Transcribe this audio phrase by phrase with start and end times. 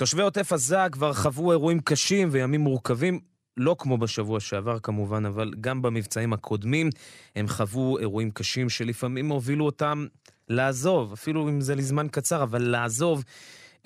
[0.00, 3.20] תושבי עוטף עזה כבר חוו אירועים קשים וימים מורכבים,
[3.56, 6.90] לא כמו בשבוע שעבר כמובן, אבל גם במבצעים הקודמים
[7.36, 10.06] הם חוו אירועים קשים שלפעמים הובילו אותם
[10.48, 13.24] לעזוב, אפילו אם זה לזמן קצר, אבל לעזוב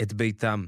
[0.03, 0.65] את ביתם.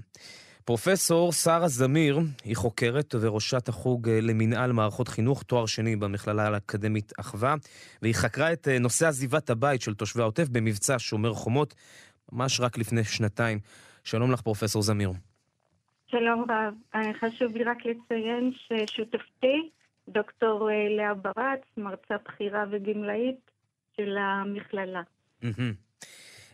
[0.65, 7.55] פרופסור שרה זמיר היא חוקרת וראשת החוג למנהל מערכות חינוך, תואר שני במכללה האקדמית אחווה,
[8.03, 11.75] והיא חקרה את נושא עזיבת הבית של תושבי העוטף במבצע שומר חומות,
[12.33, 13.59] ממש רק לפני שנתיים.
[14.05, 15.13] שלום לך, פרופסור זמיר.
[16.19, 17.03] שלום רב.
[17.21, 19.71] חשוב לי רק לציין ששותפתי,
[20.09, 23.51] דוקטור לאה ברץ, מרצה בכירה וגמלאית
[23.97, 25.03] של המכללה.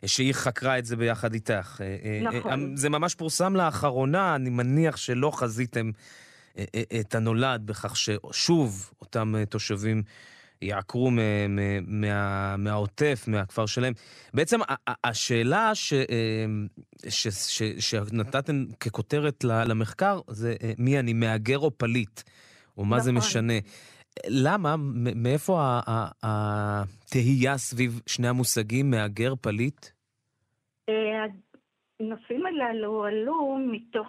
[0.06, 1.80] שהיא חקרה את זה ביחד איתך.
[2.22, 2.76] נכון.
[2.76, 5.90] זה ממש פורסם לאחרונה, אני מניח שלא חזיתם
[7.00, 10.02] את הנולד בכך ששוב אותם תושבים
[10.62, 13.92] יעקרו מה, מהעוטף, מהכפר שלהם.
[14.34, 14.60] בעצם
[15.04, 15.94] השאלה ש,
[17.08, 22.20] ש, ש, שנתתם ככותרת למחקר זה מי אני, מהגר או פליט,
[22.78, 23.04] או מה נכון.
[23.04, 23.58] זה משנה.
[24.28, 24.74] למה,
[25.16, 25.80] מאיפה
[26.22, 29.86] התהייה סביב שני המושגים, מהגר, פליט?
[32.00, 34.08] הנושאים הללו עלו מתוך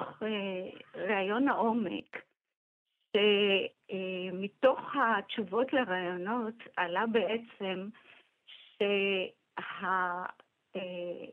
[0.96, 2.18] ראיון העומק.
[3.94, 7.88] שמתוך התשובות לרעיונות עלה בעצם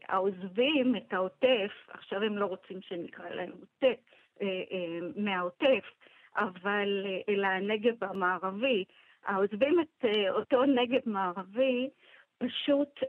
[0.07, 4.01] שהעוזבים את העוטף, עכשיו הם לא רוצים שנקרא להם עוטף,
[5.17, 5.85] מהעוטף,
[6.37, 8.85] אבל אלא הנגב המערבי,
[9.25, 11.91] העוזבים את אותו נגב מערבי
[12.39, 13.01] פשוט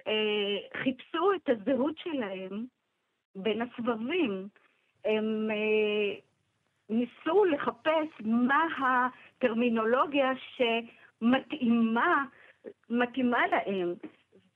[0.84, 2.66] חיפשו את הזהות שלהם
[3.36, 4.48] בין הסבבים.
[5.06, 5.50] הם
[6.92, 8.64] ניסו לחפש מה
[9.38, 12.26] הטרמינולוגיה שמתאימה
[12.90, 13.94] מתאימה להם.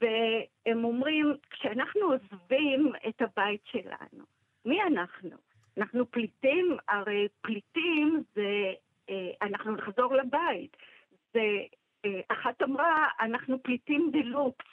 [0.02, 4.24] והם אומרים, כשאנחנו עוזבים את הבית שלנו,
[4.66, 5.30] מי אנחנו?
[5.78, 8.74] אנחנו פליטים, הרי פליטים זה,
[9.42, 10.78] אנחנו נחזור לבית.
[11.34, 11.42] זה,
[12.28, 14.66] אחת אמרה, אנחנו פליטים דלוקס,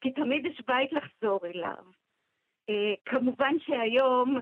[0.00, 1.84] כי תמיד יש בית לחזור אליו.
[3.04, 4.38] כמובן שהיום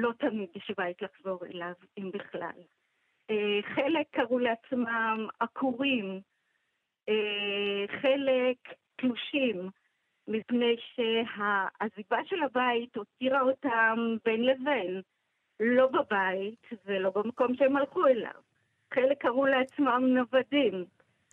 [0.00, 2.60] לא תמיד יש בית לחזור אליו, אם בכלל.
[3.74, 6.20] חלק קראו לעצמם עקורים,
[8.00, 8.56] חלק
[8.96, 9.70] תלושים,
[10.28, 15.02] מפני שהעזיבה של הבית הותירה אותם בין לבין,
[15.60, 18.40] לא בבית ולא במקום שהם הלכו אליו.
[18.94, 20.84] חלק קראו לעצמם נוודים.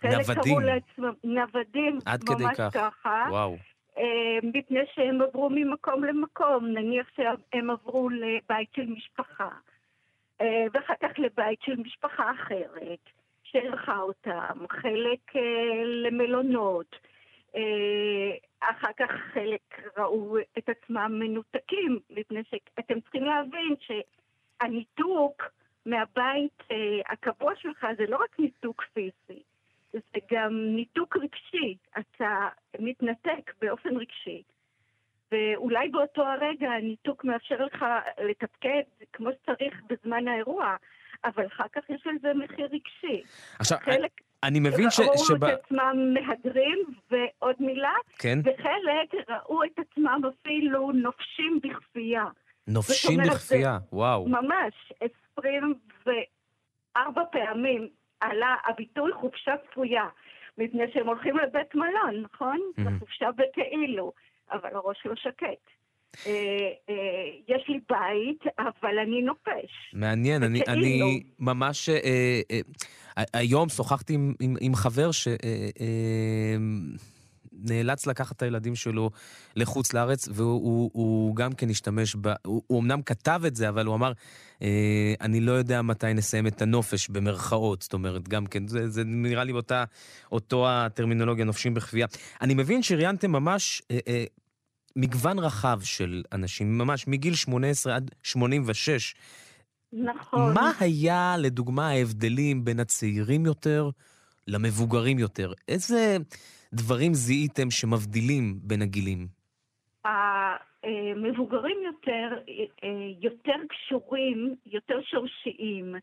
[0.04, 0.24] נוודים?
[0.24, 2.72] חלק קראו לעצמם נוודים, עד כדי ממש כך.
[2.74, 3.24] ככה.
[3.30, 3.56] וואו.
[4.42, 9.48] מפני שהם עברו ממקום למקום, נניח שהם עברו לבית של משפחה,
[10.42, 12.98] ואחר כך לבית של משפחה אחרת,
[13.42, 15.32] שאירחה אותם, חלק
[15.84, 16.96] למלונות,
[18.60, 25.42] אחר כך חלק ראו את עצמם מנותקים, מפני שאתם צריכים להבין שהניתוק
[25.86, 26.62] מהבית
[27.08, 29.42] הקבוע שלך זה לא רק ניתוק פיזי,
[30.12, 32.48] זה גם ניתוק רגשי, אתה
[32.78, 34.42] מתנתק באופן רגשי.
[35.32, 37.84] ואולי באותו הרגע הניתוק מאפשר לך
[38.24, 40.76] לתפקד כמו שצריך בזמן האירוע,
[41.24, 43.22] אבל אחר כך יש לזה מחיר רגשי.
[43.58, 44.10] עכשיו, חלק
[44.42, 45.00] אני מבין ש...
[45.00, 45.44] ראו שב...
[45.44, 46.78] את עצמם מהגרים,
[47.10, 48.38] ועוד מילה, כן?
[48.44, 52.24] וחלק ראו את עצמם אפילו נופשים בכפייה.
[52.66, 54.28] נופשים בכפייה, וואו.
[54.28, 54.92] ממש,
[55.36, 57.88] 24 פעמים
[58.20, 60.04] עלה הביטוי חופשה כפויה,
[60.58, 62.60] מפני שהם הולכים לבית מלון, נכון?
[62.84, 64.12] זו חופשה בכאילו,
[64.52, 65.76] אבל הראש לא שקט.
[66.26, 66.32] אה,
[66.88, 66.94] אה,
[67.48, 69.92] יש לי בית, אבל אני נופש.
[69.92, 70.62] מעניין, אני.
[70.68, 71.88] אני ממש...
[71.88, 71.94] אה,
[72.50, 72.60] אה,
[73.18, 75.40] אה, היום שוחחתי עם, עם, עם חבר שנאלץ
[75.80, 76.56] אה,
[77.62, 79.10] נאלץ לקחת את הילדים שלו
[79.56, 82.32] לחוץ לארץ, והוא הוא, הוא גם כן השתמש ב...
[82.46, 84.12] הוא, הוא אמנם כתב את זה, אבל הוא אמר,
[84.62, 87.82] אה, אני לא יודע מתי נסיים את הנופש, במרכאות.
[87.82, 89.84] זאת אומרת, גם כן, זה, זה נראה לי אותה,
[90.32, 92.06] אותו הטרמינולוגיה, נופשים בכפייה.
[92.40, 93.82] אני מבין שראיינתם ממש...
[93.90, 94.24] אה, אה,
[94.96, 99.14] מגוון רחב של אנשים, ממש מגיל 18 עד 86.
[99.92, 100.54] נכון.
[100.54, 103.90] מה היה, לדוגמה, ההבדלים בין הצעירים יותר
[104.46, 105.52] למבוגרים יותר?
[105.68, 106.16] איזה
[106.76, 109.26] דברים זיהיתם שמבדילים בין הגילים?
[110.04, 112.28] המבוגרים יותר,
[113.20, 115.94] יותר קשורים, יותר שורשיים.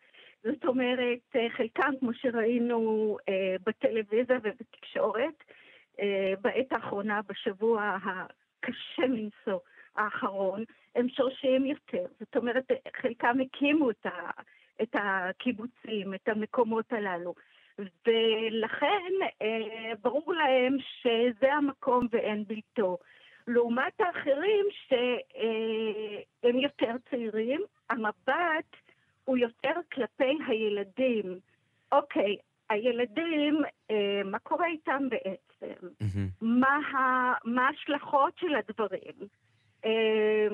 [0.44, 3.18] זאת אומרת, חלקם, כמו שראינו
[3.66, 5.44] בטלוויזיה ובתקשורת,
[6.42, 9.60] בעת האחרונה, בשבוע הקשה מנשוא
[9.96, 10.64] האחרון,
[10.96, 12.06] הם שורשיים יותר.
[12.20, 12.72] זאת אומרת,
[13.02, 14.06] חלקם הקימו את,
[14.81, 17.34] את הקיבוצים, את המקומות הללו.
[17.80, 19.12] ולכן
[20.02, 22.98] ברור להם שזה המקום ואין בלתו.
[23.48, 28.75] לעומת האחרים שהם יותר צעירים, המבט
[29.25, 31.40] הוא יותר כלפי הילדים.
[31.92, 32.38] אוקיי,
[32.70, 33.62] הילדים,
[33.92, 35.88] אה, מה קורה איתם בעצם?
[35.88, 36.46] Mm-hmm.
[37.46, 39.28] מה ההשלכות של הדברים?
[39.86, 40.48] אה,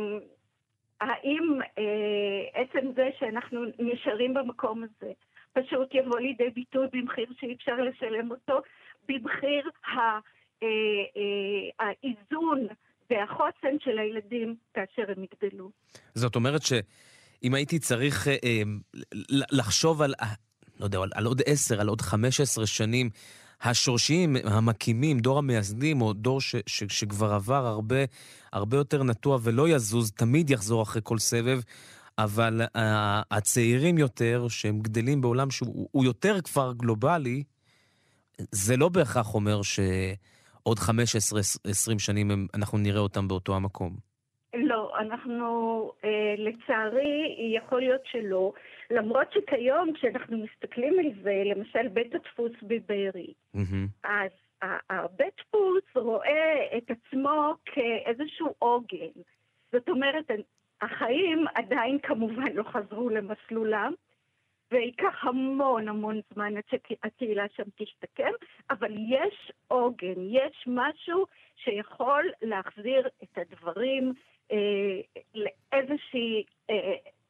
[1.02, 5.12] האם אה, עצם זה שאנחנו נשארים במקום הזה
[5.62, 8.62] פשוט יבוא לידי ביטוי במחיר שאי אפשר לשלם אותו,
[9.10, 9.70] במחיר
[11.80, 12.68] האיזון
[13.10, 15.72] והחוסן של הילדים כאשר הם יגדלו.
[16.16, 18.28] זאת אומרת שאם הייתי צריך
[19.52, 20.14] לחשוב על
[20.80, 23.10] לא יודע, על, על עוד עשר, על עוד חמש עשרה שנים,
[23.62, 27.96] השורשיים, המקימים, דור המייסדים, או דור ש, ש, שכבר עבר הרבה,
[28.54, 31.60] הרבה יותר נטוע ולא יזוז, תמיד יחזור אחרי כל סבב,
[32.24, 32.80] אבל uh,
[33.32, 37.44] הצעירים יותר, שהם גדלים בעולם שהוא יותר כבר גלובלי,
[38.52, 43.96] זה לא בהכרח אומר שעוד 15-20 שנים הם, אנחנו נראה אותם באותו המקום.
[44.54, 45.46] לא, אנחנו,
[46.04, 48.54] אה, לצערי, יכול להיות שלא.
[48.92, 53.88] למרות שכיום, כשאנחנו מסתכלים על זה, למשל בית הדפוס בבארי, mm-hmm.
[54.04, 54.32] אז
[54.90, 59.22] הבית דפוס רואה את עצמו כאיזשהו עוגן.
[59.72, 60.32] זאת אומרת,
[60.82, 63.94] החיים עדיין כמובן לא חזרו למסלולם,
[64.72, 68.32] וייקח המון המון זמן עד שהקהילה שם תשתקם,
[68.70, 74.14] אבל יש עוגן, יש משהו שיכול להחזיר את הדברים
[74.52, 74.58] אה,
[75.36, 76.76] לאיזושהי, אה,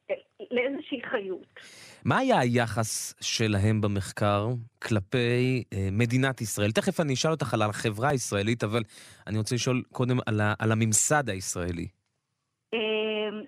[0.10, 0.16] אה,
[0.52, 1.60] לאיזושהי חיות.
[2.06, 4.48] מה היה היחס שלהם במחקר
[4.82, 6.72] כלפי מדינת ישראל?
[6.72, 8.84] תכף אני אשאל אותך על החברה הישראלית, אבל
[9.28, 11.88] אני רוצה לשאול קודם על, ה, על הממסד הישראלי.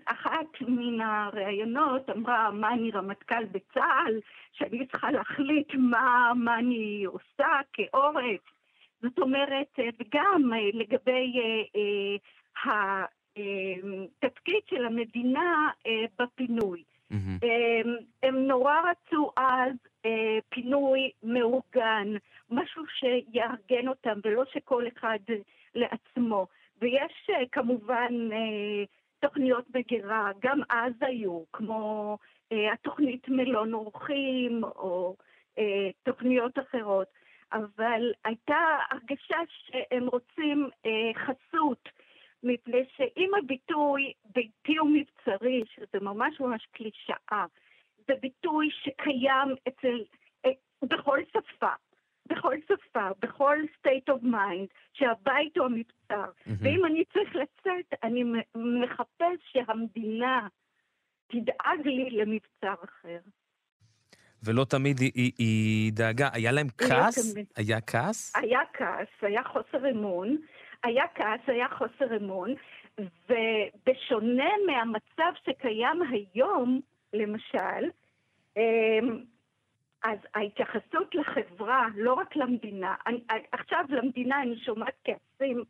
[0.05, 4.19] אחת מן הראיונות אמרה, מה אני רמטכ"ל בצה"ל,
[4.51, 8.41] שאני צריכה להחליט מה, מה אני עושה כעורף.
[9.01, 11.33] זאת אומרת, וגם לגבי
[11.75, 12.15] אה,
[12.65, 16.83] התפקיד אמ, של המדינה אה, בפינוי.
[17.11, 17.45] Mm-hmm.
[18.23, 19.73] הם נורא רצו אז
[20.05, 22.07] אה, פינוי מאורגן,
[22.49, 25.19] משהו שיארגן אותם ולא שכל אחד
[25.75, 26.47] לעצמו.
[26.81, 28.29] ויש אה, כמובן
[29.21, 32.17] תוכניות מגירה, גם אז היו, כמו
[32.73, 35.15] התוכנית מלון אורחים או
[36.03, 37.07] תוכניות אחרות,
[37.53, 40.69] אבל הייתה הרגשה שהם רוצים
[41.15, 41.89] חסות.
[42.43, 47.45] מפני שאם הביטוי ביתי ומבצרי, שזה ממש ממש קלישאה,
[48.07, 50.03] זה ביטוי שקיים אצל,
[50.45, 50.51] אה,
[50.83, 51.71] בכל שפה,
[52.31, 56.31] בכל שפה, בכל state of mind, שהבית הוא המבצר.
[56.31, 56.51] Mm-hmm.
[56.59, 58.23] ואם אני צריך לצאת, אני
[58.55, 60.47] מחפש שהמדינה
[61.27, 63.19] תדאג לי למבצר אחר.
[64.43, 66.29] ולא תמיד היא, היא, היא דאגה.
[66.33, 67.35] היה להם לא כעס?
[67.35, 68.35] לא היה כעס?
[68.35, 70.37] היה כעס, היה חוסר אמון.
[70.83, 72.53] היה כעס, היה חוסר אמון,
[72.99, 76.79] ובשונה מהמצב שקיים היום,
[77.13, 77.89] למשל,
[78.57, 79.23] אמ,
[80.03, 83.21] אז ההתייחסות לחברה, לא רק למדינה, אני,
[83.51, 85.63] עכשיו למדינה אני שומעת כעסים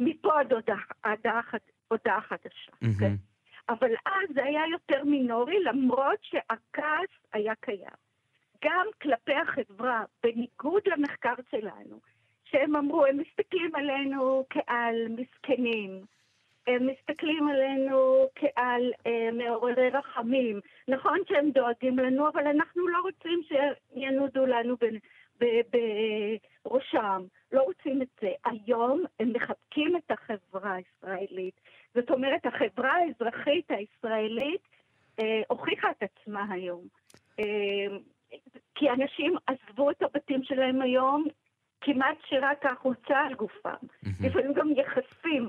[0.00, 1.40] מפה עד הודעה,
[1.88, 3.00] הודעה חדשה, mm-hmm.
[3.00, 3.14] כן?
[3.68, 7.96] אבל אז זה היה יותר מינורי, למרות שהכעס היה קיים.
[8.64, 12.00] גם כלפי החברה, בניגוד למחקר שלנו,
[12.44, 16.04] שהם אמרו, הם מסתכלים עלינו כעל מסכנים.
[16.66, 20.60] הם מסתכלים עלינו כעל אה, מעוררי רחמים.
[20.88, 24.76] נכון שהם דואגים לנו, אבל אנחנו לא רוצים שינודו לנו
[26.64, 27.22] בראשם.
[27.52, 28.30] לא רוצים את זה.
[28.44, 31.60] היום הם מחבקים את החברה הישראלית.
[31.94, 34.60] זאת אומרת, החברה האזרחית הישראלית
[35.18, 36.84] אה, הוכיחה את עצמה היום.
[37.40, 37.96] אה,
[38.74, 41.24] כי אנשים עזבו את הבתים שלהם היום,
[41.80, 43.86] כמעט שרק החולצה על גופם.
[44.20, 45.48] לפעמים גם יחסים,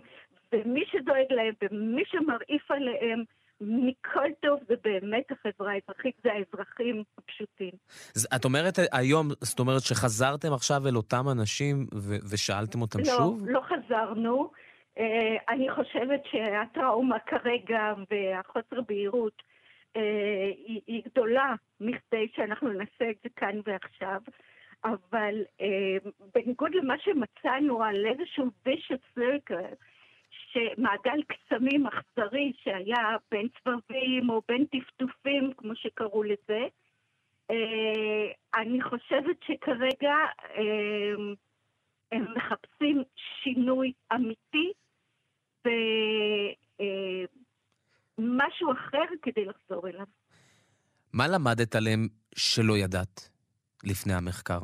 [0.53, 3.23] ומי שדואג להם ומי שמרעיף עליהם
[3.61, 7.71] מכל טוב זה באמת החברה האזרחית, זה האזרחים הפשוטים.
[8.35, 13.47] את אומרת היום, זאת אומרת שחזרתם עכשיו אל אותם אנשים ו- ושאלתם אותם לא, שוב?
[13.47, 14.51] לא, לא חזרנו.
[14.97, 14.99] Uh,
[15.49, 19.41] אני חושבת שהטראומה כרגע והחוסר בהירות
[19.93, 19.99] uh,
[20.67, 24.21] היא, היא גדולה מכדי שאנחנו נעשה את זה כאן ועכשיו.
[24.83, 29.75] אבל אה, בניגוד למה שמצאנו על איזשהו vicious circle,
[30.51, 36.67] שמעגל קסמים אכזרי שהיה בין סבבים או בין טפטופים, כמו שקראו לזה,
[37.51, 40.15] אה, אני חושבת שכרגע
[40.57, 41.15] אה,
[42.11, 43.03] הם מחפשים
[43.43, 44.71] שינוי אמיתי
[48.19, 50.05] ומשהו אה, אחר כדי לחזור אליו.
[51.13, 53.29] מה למדת עליהם שלא ידעת?
[53.83, 54.59] לפני המחקר?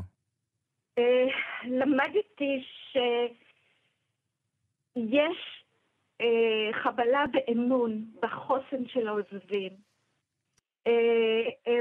[1.63, 2.63] למדתי
[4.95, 5.62] שיש
[6.21, 9.71] אה, חבלה באמון, בחוסן של העוזבים.
[10.87, 11.79] אה,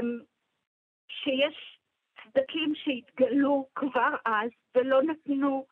[1.07, 1.79] שיש
[2.23, 5.65] סדקים שהתגלו כבר אז ולא נתנו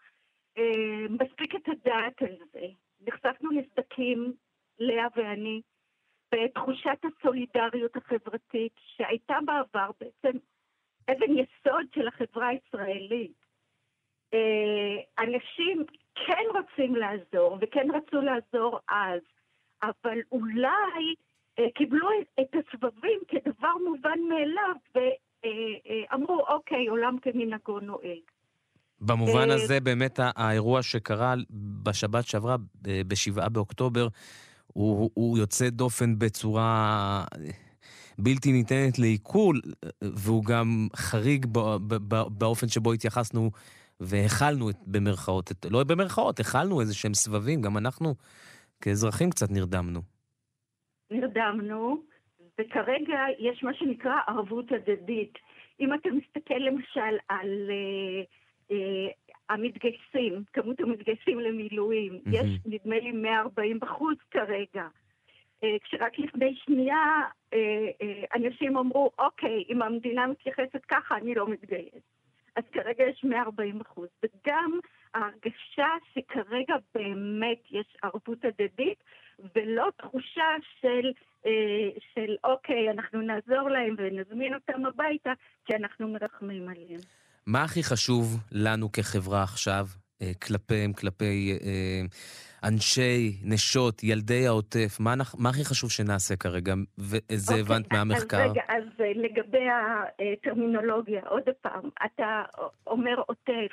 [0.57, 2.67] אה, מספיק את הדעת על זה.
[3.01, 4.33] נחשפנו לסדקים,
[4.79, 5.61] לאה ואני,
[6.35, 10.37] בתחושת הסולידריות החברתית שהייתה בעבר בעצם
[11.11, 13.45] אבן יסוד של החברה הישראלית.
[14.33, 19.21] אה, אנשים כן רוצים לעזור, וכן רצו לעזור אז,
[19.83, 21.15] אבל אולי
[21.59, 22.07] אה, קיבלו
[22.39, 28.21] את הסבבים כדבר מובן מאליו, ואמרו, אוקיי, עולם כמנהגו נוהג.
[29.01, 31.33] במובן הזה, באמת האירוע שקרה
[31.83, 34.07] בשבת שעברה, ב-7 באוקטובר,
[34.67, 37.23] הוא, הוא יוצא דופן בצורה
[38.17, 39.61] בלתי ניתנת לעיכול,
[40.01, 41.45] והוא גם חריג
[42.37, 43.51] באופן שבו התייחסנו
[44.01, 48.15] והכלנו את, במרכאות, את, לא במרכאות, הכלנו איזה שהם סבבים, גם אנחנו
[48.81, 50.01] כאזרחים קצת נרדמנו.
[51.11, 52.03] נרדמנו,
[52.59, 55.37] וכרגע יש מה שנקרא ערבות הדדית.
[55.79, 62.35] אם אתה מסתכל למשל על uh, uh, המתגייסים, כמות המתגייסים למילואים, mm-hmm.
[62.35, 64.87] יש נדמה לי 140 בחוץ כרגע.
[65.65, 67.21] Uh, כשרק לפני שנייה
[67.53, 68.05] uh, uh,
[68.35, 72.03] אנשים אמרו, אוקיי, אם המדינה מתייחסת ככה, אני לא מתגייס.
[72.61, 74.07] אז כרגע יש 140 אחוז.
[74.23, 74.79] וגם
[75.13, 79.03] ההרגשה שכרגע באמת יש ערבות הדדית,
[79.55, 80.51] ולא תחושה
[80.81, 81.11] של,
[81.45, 85.33] אה, של אוקיי, אנחנו נעזור להם ונזמין אותם הביתה,
[85.65, 86.99] כי אנחנו מרחמים עליהם.
[87.45, 89.85] מה הכי חשוב לנו כחברה עכשיו,
[90.41, 92.01] כלפיהם, כלפי אה,
[92.63, 94.97] אנשי, נשות, ילדי העוטף?
[94.99, 96.73] מה, מה הכי חשוב שנעשה כרגע?
[96.97, 98.43] וזה אוקיי, הבנת מהמחקר.
[98.43, 99.65] אז רגע, אז אה, לגבי
[100.33, 102.43] הטרמינולוגיה, עוד פעם, אתה
[102.87, 103.71] אומר עוטף.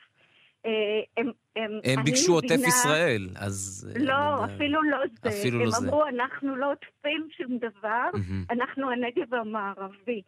[0.67, 0.71] אה,
[1.17, 2.69] הם, הם, הם ביקשו עוטף מבינה...
[2.69, 3.89] ישראל, אז...
[3.97, 4.55] אה, לא, אני...
[4.55, 5.29] אפילו לא זה.
[5.29, 6.17] אפילו הם לא אמרו, זה.
[6.17, 8.53] אנחנו לא עוטפים שום דבר, mm-hmm.
[8.53, 10.23] אנחנו הנגב המערבי.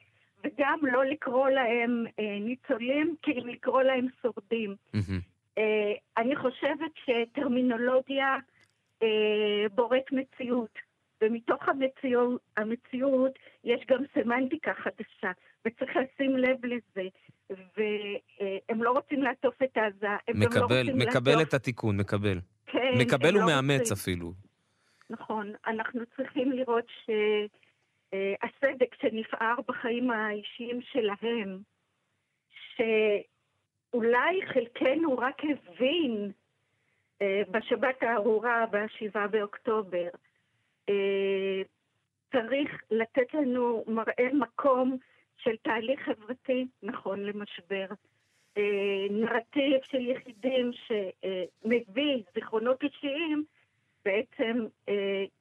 [0.45, 4.75] וגם לא לקרוא להם אה, ניצולים, כי לקרוא להם שורדים.
[4.97, 5.21] Mm-hmm.
[5.61, 8.37] אה, אני חושבת שטרמינולוגיה
[9.03, 10.79] אה, בוראת מציאות,
[11.23, 15.31] ומתוך המציאות, המציאות יש גם סמנטיקה חדשה,
[15.65, 17.09] וצריך לשים לב לזה.
[17.51, 21.49] והם לא רוצים לעטוף את עזה, הם מקבל, גם לא רוצים מקבל לעטוף...
[21.49, 22.41] את התיקון, מקבל.
[22.67, 23.97] כן, מקבל לא ומאמץ רוצים.
[23.97, 24.33] אפילו.
[25.11, 31.59] נכון, אנחנו צריכים לראות שהסדק שנפער בחיים האישיים שלהם,
[33.91, 36.33] שאולי חלקנו רק הבין
[37.23, 40.09] אה, בשבת הארורה ב-7 באוקטובר,
[40.89, 41.63] אה,
[42.33, 44.97] צריך לתת לנו מראה מקום
[45.37, 47.87] של תהליך חברתי נכון למשבר.
[48.57, 53.45] אה, נרטיב של יחידים שמביא זיכרונות אישיים,
[54.05, 54.67] בעצם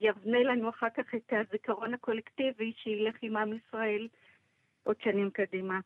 [0.02, 4.08] יבנה לנו אחר כך את הזיכרון הקולקטיבי שילך עם עם ישראל
[4.84, 5.80] עוד שנים קדימה.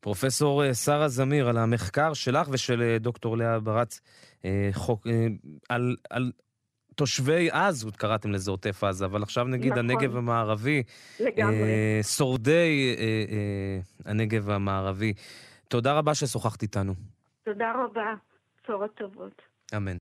[0.00, 4.00] פרופסור אה, שרה זמיר, על המחקר שלך ושל דוקטור לאה ברץ
[4.72, 5.06] חוק,
[5.68, 6.32] על, על
[7.00, 9.90] תושבי אז, קראתם לזה עוטף עזה, אבל עכשיו נגיד נכון.
[9.90, 10.82] הנגב המערבי,
[11.20, 11.62] לגמרי.
[11.62, 15.12] אה, שורדי אה, אה, הנגב המערבי.
[15.68, 16.94] תודה רבה ששוחחת איתנו.
[17.44, 18.14] תודה רבה,
[18.66, 19.42] צורות טובות.
[19.76, 19.96] אמן.